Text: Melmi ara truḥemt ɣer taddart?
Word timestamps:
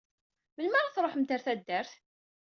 Melmi 0.55 0.77
ara 0.77 0.93
truḥemt 0.95 1.33
ɣer 1.33 1.41
taddart? 1.45 1.91